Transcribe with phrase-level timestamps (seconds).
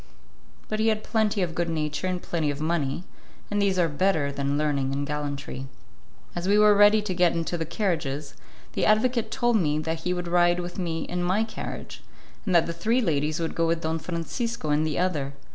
[0.67, 3.03] But he had plenty of good nature and plenty of money,
[3.51, 5.67] and these are better than learning and gallantry.
[6.35, 8.33] As we were ready to get into the carriages,
[8.73, 12.01] the advocate told me that he would ride with me in my carriage,
[12.47, 15.33] and that the three ladies would go with Don Francisco in the other.